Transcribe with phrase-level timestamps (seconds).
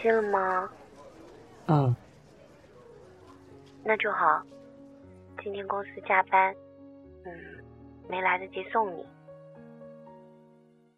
[0.00, 0.70] 期了吗？
[1.66, 1.94] 嗯。
[3.84, 4.42] 那就好。
[5.42, 6.54] 今天公司加班，
[7.24, 7.32] 嗯，
[8.08, 9.06] 没来得及送你。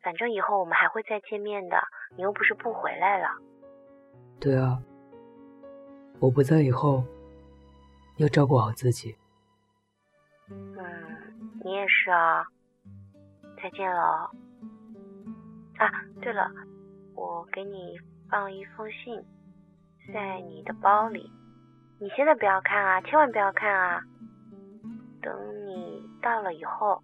[0.02, 1.76] 反正以后我们还会再见面的，
[2.16, 3.28] 你又不是不回来了。
[4.40, 4.82] 对啊，
[6.18, 7.04] 我不在以后，
[8.16, 9.16] 要照顾好自己。
[10.50, 10.76] 嗯，
[11.64, 12.44] 你也是啊。
[13.62, 14.28] 再见了。
[15.78, 15.88] 啊，
[16.20, 16.50] 对了，
[17.14, 17.96] 我给你
[18.32, 19.22] 放一封信，
[20.10, 21.30] 在你的包里。
[22.00, 24.02] 你现在不要看啊，千万不要看啊。
[25.20, 27.00] 等你到了以后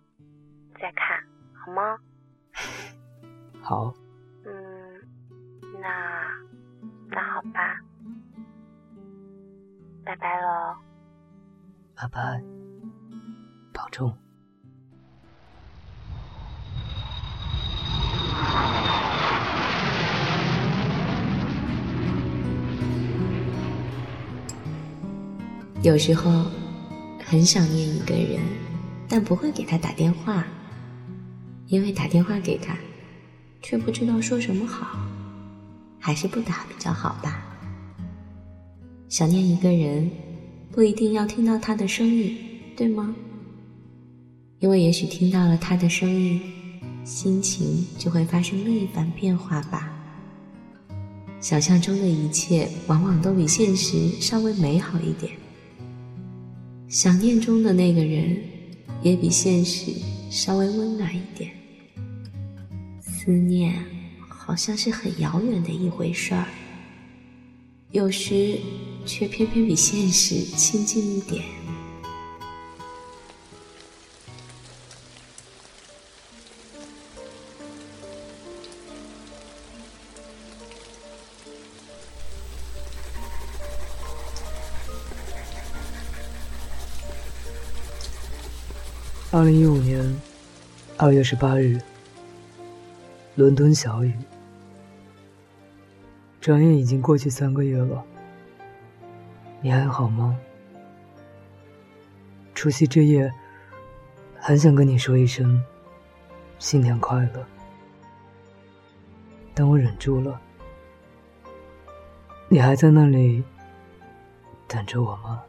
[0.80, 1.98] 再看，好吗？
[3.62, 3.92] 好。
[4.46, 5.00] 嗯，
[5.82, 6.24] 那
[7.10, 7.78] 那好吧，
[10.06, 10.74] 拜拜喽。
[11.94, 12.42] 拜拜，
[13.74, 14.16] 保重。
[25.80, 26.44] 有时候
[27.24, 28.40] 很想念一个人，
[29.08, 30.44] 但不会给他打电话，
[31.68, 32.76] 因为打电话给他，
[33.62, 34.98] 却不知道说什么好，
[36.00, 37.44] 还是不打比较好吧。
[39.08, 40.10] 想念一个人，
[40.72, 42.36] 不一定要听到他的声音，
[42.76, 43.14] 对吗？
[44.58, 46.42] 因为也许听到了他的声音，
[47.04, 49.92] 心情就会发生另一番变化吧。
[51.40, 55.30] 想象中的一切，往往都比现实稍微美好一点。
[56.88, 58.38] 想念中的那个人，
[59.02, 59.92] 也比现实
[60.30, 61.50] 稍微温暖一点。
[62.98, 63.74] 思念
[64.26, 66.46] 好像是很遥远的一回事儿，
[67.90, 68.58] 有时
[69.04, 71.44] 却偏偏比现实亲近一点。
[89.38, 90.20] 二零一五年
[90.96, 91.80] 二月十八日，
[93.36, 94.12] 伦敦小雨。
[96.40, 98.04] 转眼已经过去三个月了，
[99.60, 100.36] 你还好吗？
[102.52, 103.32] 除夕这夜，
[104.40, 105.62] 很想跟你说一声
[106.58, 107.46] 新年快乐，
[109.54, 110.40] 但我忍住了。
[112.48, 113.44] 你还在那里
[114.66, 115.40] 等着我吗？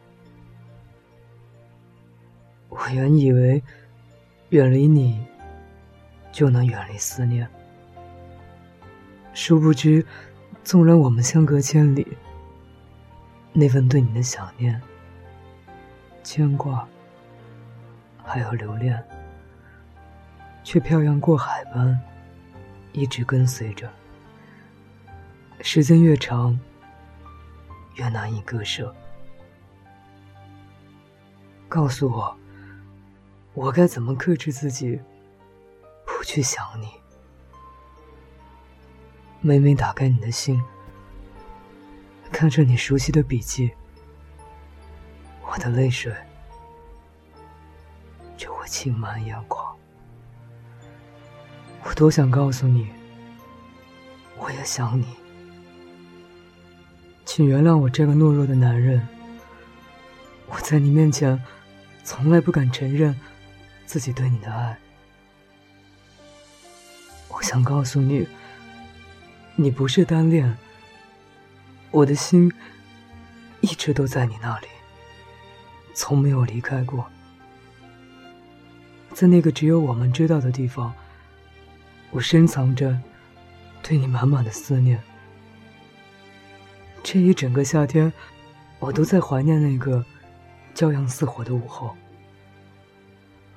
[2.70, 3.62] 我原以为。
[4.50, 5.24] 远离你，
[6.32, 7.48] 就能远离思念。
[9.32, 10.04] 殊不知，
[10.64, 12.18] 纵然我们相隔千里，
[13.54, 14.82] 那份对你的想念、
[16.24, 16.88] 牵挂，
[18.24, 19.00] 还有留恋，
[20.64, 21.96] 却漂洋过海般
[22.92, 23.88] 一直跟随着。
[25.62, 26.60] 时间越长，
[27.98, 28.92] 越难以割舍。
[31.68, 32.39] 告诉我。
[33.60, 34.98] 我该怎么克制自己，
[36.06, 36.88] 不去想你？
[39.42, 40.64] 每每打开你的信，
[42.32, 43.70] 看着你熟悉的笔记，
[45.42, 46.16] 我的泪水
[48.38, 49.76] 就会浸满眼眶。
[51.84, 52.88] 我多想告诉你，
[54.38, 55.06] 我也想你，
[57.26, 59.06] 请原谅我这个懦弱的男人。
[60.48, 61.38] 我在你面前，
[62.06, 63.14] 从来不敢承认。
[63.90, 64.78] 自己对你的爱，
[67.28, 68.28] 我想告诉你，
[69.56, 70.56] 你不是单恋。
[71.90, 72.54] 我的心
[73.62, 74.68] 一直都在你那里，
[75.96, 77.04] 从没有离开过。
[79.12, 80.94] 在那个只有我们知道的地方，
[82.12, 82.96] 我深藏着
[83.82, 85.02] 对你满满的思念。
[87.02, 88.14] 这一整个夏天，
[88.78, 90.06] 我都在怀念那个
[90.76, 91.98] 骄阳似火的午后。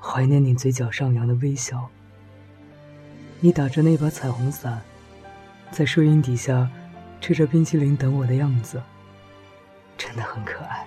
[0.05, 1.89] 怀念你嘴角上扬的微笑，
[3.39, 4.83] 你打着那把彩虹伞，
[5.71, 6.69] 在树荫底下
[7.21, 8.83] 吃着冰淇淋等我的样子，
[9.97, 10.85] 真的很可爱。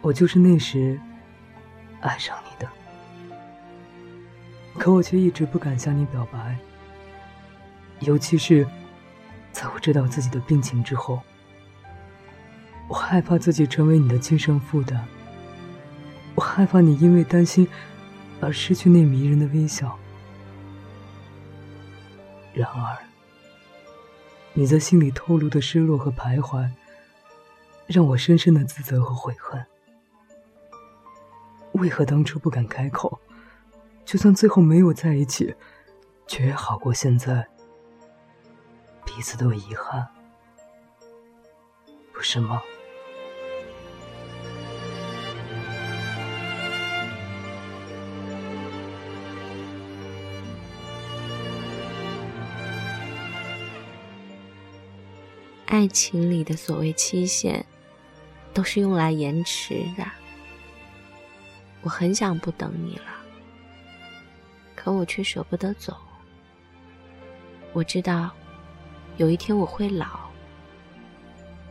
[0.00, 1.00] 我就是那时
[2.00, 2.68] 爱上你的，
[4.76, 6.58] 可我却一直不敢向你表白，
[8.00, 8.66] 尤其是
[9.52, 11.22] 在我知道自己的病情之后，
[12.88, 15.06] 我害怕自己成为你的精神负担。
[16.38, 17.66] 我害怕你因为担心
[18.40, 19.98] 而失去那迷人的微笑。
[22.54, 22.96] 然而，
[24.52, 26.70] 你在心里透露的失落和徘徊，
[27.88, 29.66] 让我深深的自责和悔恨。
[31.72, 33.18] 为何当初不敢开口？
[34.04, 35.56] 就算最后没有在一起，
[36.28, 37.48] 却也好过现在
[39.04, 40.06] 彼此都遗憾。
[42.12, 42.62] 不是吗？
[55.78, 57.64] 爱情里的所谓期限，
[58.52, 60.04] 都是用来延迟的。
[61.82, 63.04] 我很想不等你了，
[64.74, 65.96] 可我却舍不得走。
[67.72, 68.32] 我知道，
[69.18, 70.28] 有一天我会老，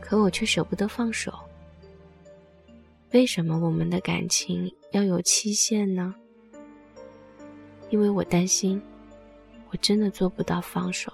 [0.00, 1.30] 可我却舍不得放手。
[3.12, 6.14] 为什么我们的感情要有期限呢？
[7.90, 8.80] 因为我担心，
[9.68, 11.12] 我真的做不到放手。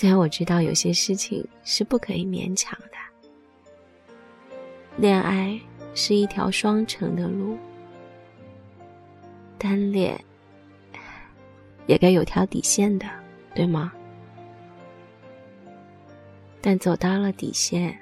[0.00, 2.96] 虽然我知道有些事情是不可以勉强的，
[4.96, 5.60] 恋爱
[5.94, 7.58] 是一条双程的路，
[9.58, 10.18] 单恋
[11.86, 13.06] 也该有条底线的，
[13.54, 13.92] 对吗？
[16.62, 17.94] 但走到了底线，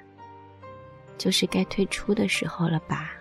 [1.17, 3.11] 就是该退出的时候了吧？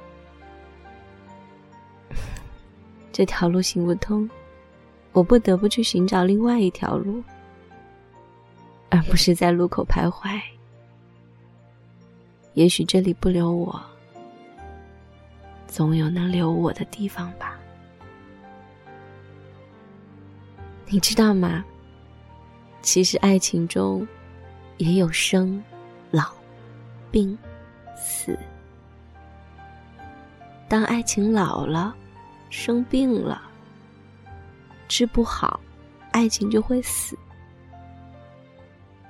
[3.10, 4.30] 这条路行不通，
[5.10, 7.20] 我不得不去寻找另外一条路。
[8.90, 10.40] 而不是在路口徘徊。
[12.55, 13.81] 也许这里不留我，
[15.67, 17.58] 总有能留我的地方吧。
[20.87, 21.64] 你知道吗？
[22.81, 24.06] 其实爱情中
[24.79, 25.62] 也有生、
[26.11, 26.32] 老、
[27.11, 27.37] 病、
[27.96, 28.38] 死。
[30.69, 31.94] 当爱情老了，
[32.50, 33.43] 生病了，
[34.87, 35.61] 治不好，
[36.12, 37.19] 爱情就会死。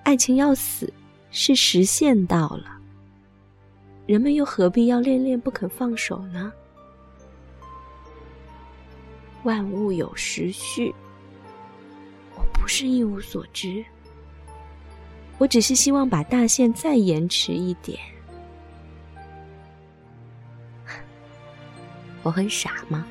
[0.08, 0.90] 爱情要死，
[1.30, 2.78] 是时限到了。
[4.06, 6.50] 人们又何必要恋恋不肯放手呢？
[9.42, 10.94] 万物有时序，
[12.34, 13.84] 我不是一无所知，
[15.36, 18.00] 我只是希望把大限再延迟一点。
[22.24, 23.04] 我很傻吗？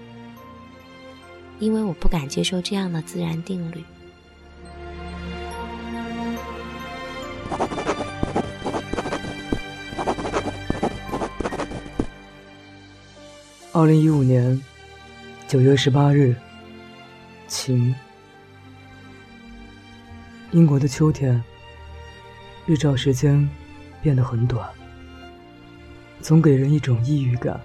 [1.59, 3.83] 因为我不敢接受这样的自然定律。
[13.79, 14.59] 二零一五年
[15.47, 16.35] 九月十八日，
[17.47, 17.93] 晴。
[20.49, 21.39] 英国的秋天，
[22.65, 23.47] 日照时间
[24.01, 24.67] 变得很短，
[26.21, 27.61] 总给人一种抑郁感。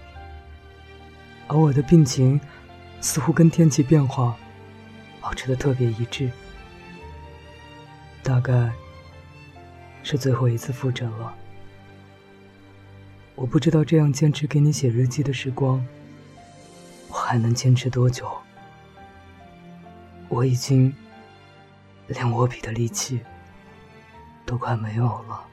[1.47, 2.39] 而我的病情
[3.01, 4.37] 似乎跟天气变化
[5.19, 6.31] 保持的特别一致，
[8.23, 8.71] 大概
[10.03, 11.35] 是最后一次复诊了。
[13.35, 15.83] 我不知道这样坚持给你写日记的时光。
[17.13, 18.27] 我还能坚持多久？
[20.31, 20.91] 我已经
[22.07, 23.21] 连握笔的力气
[24.47, 25.45] 都快没有了。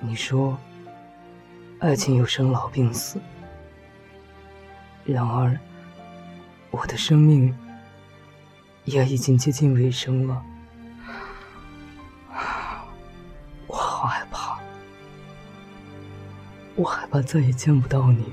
[0.00, 0.58] 你说，
[1.78, 3.20] 爱情有生老病死，
[5.04, 5.56] 然而
[6.72, 7.56] 我的生命
[8.86, 10.44] 也已经接近尾声了。
[13.68, 14.58] 我好害怕，
[16.74, 18.32] 我害怕再也见不到你。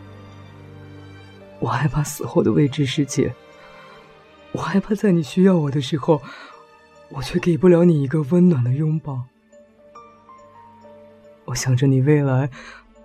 [1.62, 3.34] 我害怕死后的未知世界，
[4.52, 6.20] 我害怕在你需要我的时候，
[7.10, 9.26] 我却给不了你一个温暖的拥抱。
[11.46, 12.50] 我想着你未来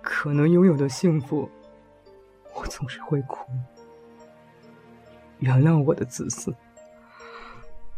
[0.01, 1.47] 可能拥有的幸福，
[2.55, 3.45] 我总是会哭。
[5.37, 6.51] 原谅我的自私，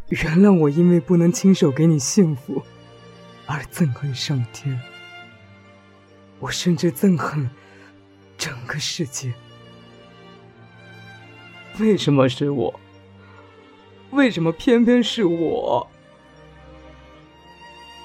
[0.10, 2.62] 原谅我因为不能亲手给你幸福
[3.46, 4.78] 而憎恨上天，
[6.40, 7.50] 我甚至憎恨
[8.38, 9.34] 整个世界。
[11.82, 12.80] 为什么是我？
[14.12, 15.88] 为什么偏偏是我？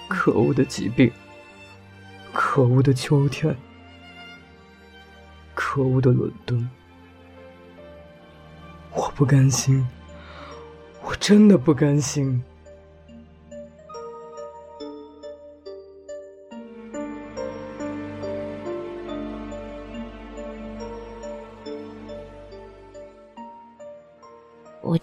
[0.06, 1.10] 可恶的疾病，
[2.32, 3.56] 可恶的秋天，
[5.54, 6.70] 可恶的伦敦！
[8.92, 9.84] 我不甘心，
[11.02, 12.42] 我真的不甘心。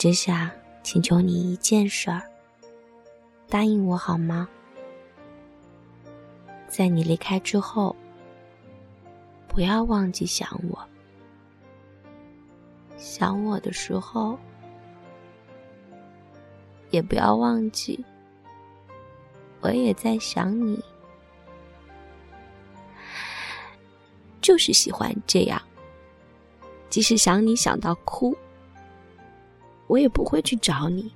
[0.01, 0.49] 只想
[0.81, 2.23] 请求你一件事儿，
[3.47, 4.49] 答应我好吗？
[6.67, 7.95] 在你离开之后，
[9.47, 10.79] 不要忘记想我。
[12.97, 14.35] 想我的时候，
[16.89, 18.03] 也不要忘记，
[19.59, 20.83] 我也在想你。
[24.41, 25.61] 就是喜欢这样，
[26.89, 28.35] 即使想你想到哭。
[29.91, 31.11] 我也不会去找你，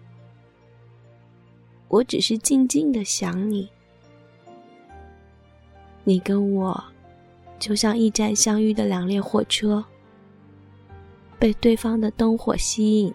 [1.88, 3.70] 我只是静静的想你。
[6.04, 6.84] 你跟我，
[7.58, 9.82] 就像驿站相遇的两列火车，
[11.40, 13.14] 被对方的灯火吸引，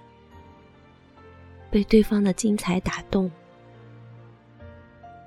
[1.71, 3.31] 被对方的精彩打动。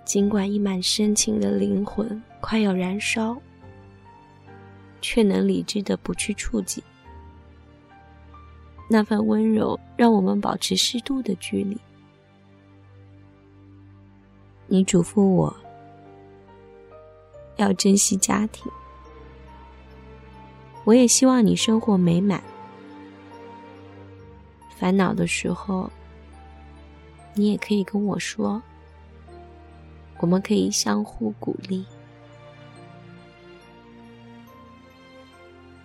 [0.03, 3.37] 尽管溢满深情的灵魂快要燃烧，
[4.99, 6.83] 却能理智的不去触及。
[8.93, 11.75] 那份温柔让我们保持适度的距离。
[14.67, 15.51] 你嘱咐我
[17.55, 18.71] 要珍惜家庭，
[20.83, 22.43] 我也希望你生活美满。
[24.77, 25.89] 烦恼的时候，
[27.33, 28.61] 你也可以跟我说。
[30.19, 31.83] 我们可以相互鼓励，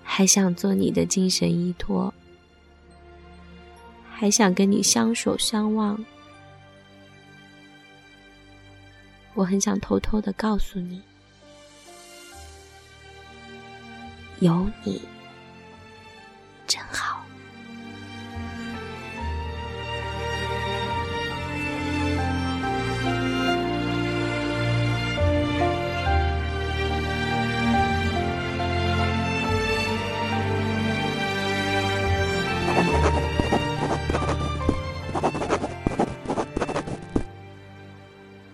[0.02, 2.12] 还想做你的精神依托，
[4.20, 6.04] 还想跟你相守相望。
[9.34, 11.00] 我很想偷偷的告诉你，
[14.40, 15.00] 有你
[16.66, 17.07] 真好。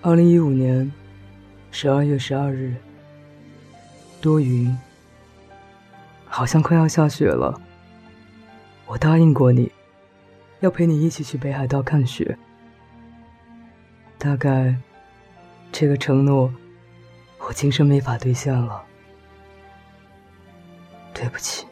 [0.07, 0.93] 二零一五年
[1.71, 2.77] 十二月十二日，
[4.21, 4.77] 多云，
[6.27, 7.59] 好像快要下雪了。
[8.85, 9.73] 我答应过你，
[10.61, 12.37] 要陪你一起去北海道看雪。
[14.19, 14.77] 大概
[15.73, 16.53] 这个承诺，
[17.39, 18.85] 我今生没法兑现了。
[21.15, 21.67] 对不起，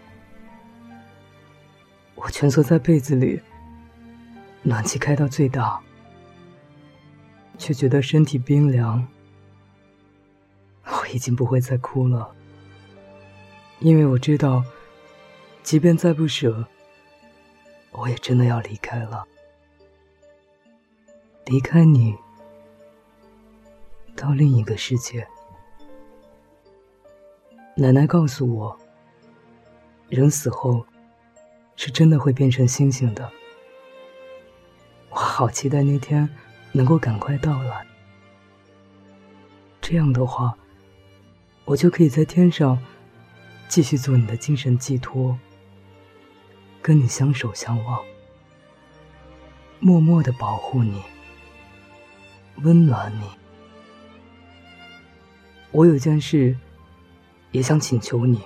[2.14, 3.42] 我蜷缩在被子里，
[4.62, 5.78] 暖气开到最大。
[7.58, 9.06] 却觉得身体冰凉。
[10.84, 12.34] 我已经不会再哭了，
[13.78, 14.64] 因为我知道，
[15.62, 16.66] 即便再不舍，
[17.92, 19.24] 我也真的要离开了，
[21.46, 22.16] 离开你，
[24.16, 25.26] 到另一个世界。
[27.76, 28.78] 奶奶告诉我，
[30.08, 30.84] 人死后，
[31.76, 33.30] 是真的会变成星星的。
[35.10, 36.28] 我好期待那天。
[36.72, 37.86] 能够赶快到来，
[39.80, 40.56] 这样的话，
[41.66, 42.82] 我就可以在天上
[43.68, 45.38] 继续做你的精神寄托，
[46.80, 48.02] 跟你相守相望，
[49.80, 51.02] 默默的保护你，
[52.62, 53.24] 温暖你。
[55.72, 56.56] 我有件事
[57.50, 58.40] 也想请求你，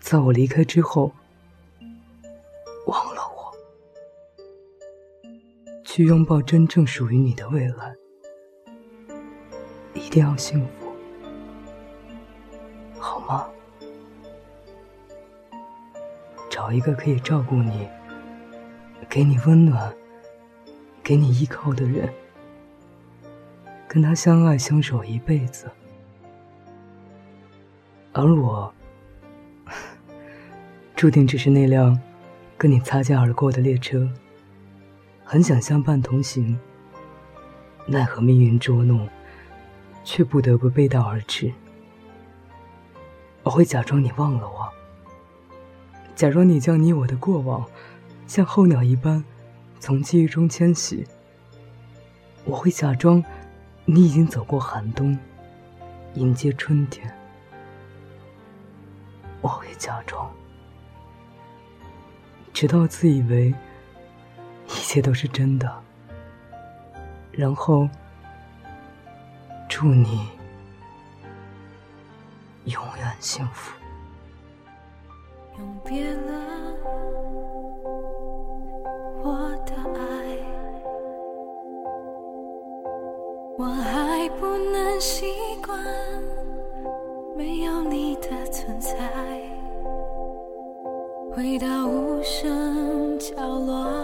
[0.00, 1.12] 在我离开之后。
[5.98, 7.92] 去拥抱真正属于你的未来，
[9.94, 10.92] 一定要幸福，
[13.00, 13.48] 好吗？
[16.48, 17.88] 找一个可以照顾你、
[19.08, 19.92] 给你温暖、
[21.02, 22.08] 给你依靠的人，
[23.88, 25.68] 跟他相爱相守一辈子，
[28.12, 28.72] 而我，
[30.94, 32.00] 注定只是那辆
[32.56, 34.08] 跟你擦肩而过的列车。
[35.30, 36.58] 很想相伴同行，
[37.84, 39.06] 奈何命运捉弄，
[40.02, 41.52] 却不得不背道而驰。
[43.42, 44.66] 我会假装你忘了我，
[46.16, 47.62] 假装你将你我的过往，
[48.26, 49.22] 像候鸟一般
[49.78, 51.06] 从记忆中迁徙。
[52.46, 53.22] 我会假装
[53.84, 55.14] 你已经走过寒冬，
[56.14, 57.06] 迎接春天。
[59.42, 60.32] 我会假装，
[62.54, 63.54] 直到自以为。
[64.88, 65.70] 一切都是真的，
[67.30, 67.86] 然后
[69.68, 70.30] 祝你
[72.64, 73.76] 永远幸福。
[75.58, 76.32] 永别了，
[79.22, 80.38] 我的爱，
[83.58, 85.26] 我还不能习
[85.66, 85.78] 惯
[87.36, 88.96] 没有你的存在，
[91.36, 93.97] 回到无声角落。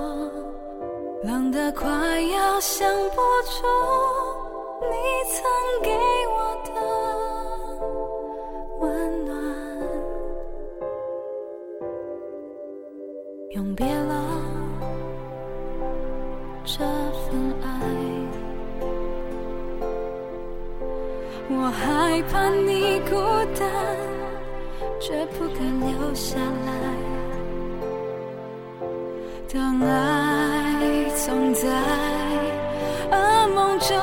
[1.25, 3.17] 冷得快要想不
[3.49, 3.67] 出
[4.83, 4.95] 你
[5.33, 5.43] 曾
[5.83, 5.91] 给
[6.29, 6.71] 我的
[8.81, 9.35] 温暖，
[13.53, 14.13] 永别了
[16.63, 17.67] 这份爱，
[21.49, 23.15] 我害怕你孤
[23.59, 23.67] 单，
[25.01, 26.71] 却不敢留下来。
[29.51, 30.44] 当爱。
[31.27, 31.67] 总在。
[33.11, 33.97] 噩梦中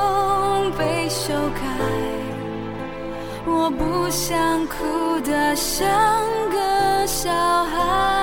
[0.76, 1.62] 被修改。
[3.46, 5.86] 我不想哭得像
[6.50, 8.21] 个小孩，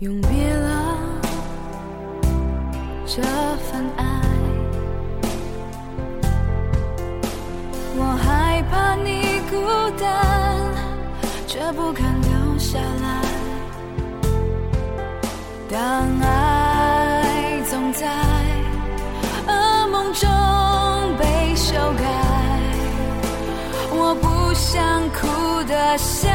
[0.00, 0.98] 永别了
[3.06, 4.04] 这份爱，
[7.96, 9.56] 我害怕你孤
[9.98, 10.14] 单，
[11.46, 13.22] 却不肯留下来。
[15.70, 15.80] 当
[16.20, 18.06] 爱总在
[19.48, 20.28] 噩梦中
[21.18, 22.04] 被修改，
[23.92, 26.30] 我不想哭得像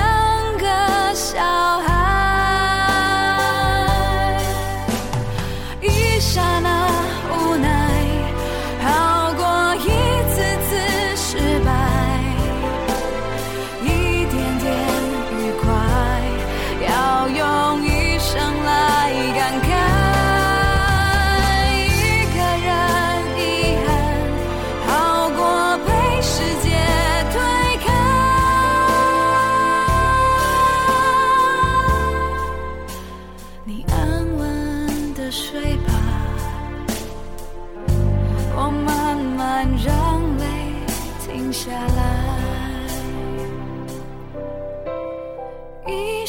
[0.58, 1.40] 个小
[1.82, 2.01] 孩。
[6.32, 6.71] 一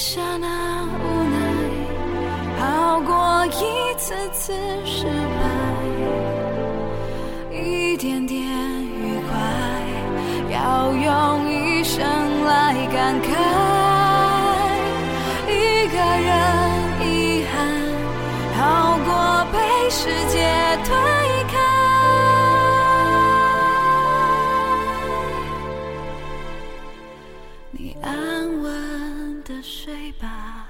[0.05, 1.37] 刹那无奈，
[2.59, 4.53] 好过一次次
[4.85, 5.07] 失
[29.53, 30.67] 的睡吧，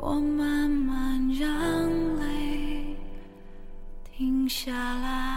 [0.00, 2.96] 我慢慢让泪
[4.02, 5.33] 停下来。